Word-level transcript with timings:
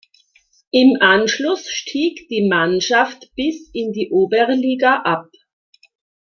Im 0.71 0.97
Anschluss 0.99 1.69
stieg 1.69 2.27
die 2.29 2.47
Mannschaft 2.49 3.29
bis 3.35 3.69
in 3.71 3.93
die 3.93 4.09
Oberliga 4.09 4.95
ab. 5.03 5.29